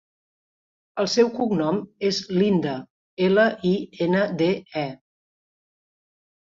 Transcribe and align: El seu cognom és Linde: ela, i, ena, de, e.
El 1.03 1.09
seu 1.15 1.29
cognom 1.35 1.77
és 2.09 2.23
Linde: 2.39 2.75
ela, 3.29 3.47
i, 3.75 3.77
ena, 4.09 4.27
de, 4.43 4.51
e. 4.89 4.89